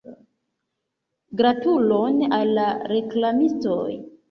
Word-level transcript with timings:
Gratulon 1.41 2.19
al 2.39 2.51
la 2.59 2.67
reklamistoj. 2.95 3.89